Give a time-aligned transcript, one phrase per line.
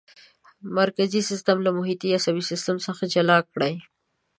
[0.77, 3.73] مرکزي سیستم له محیطي عصبي سیستم څخه جلا کړئ.